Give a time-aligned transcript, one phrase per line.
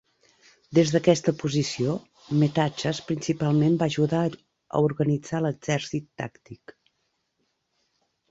[0.77, 1.97] Des d'aquesta posició,
[2.43, 4.23] Metaxas principalment va ajudar
[4.79, 6.75] a organitzar l'exèrcit tàctic.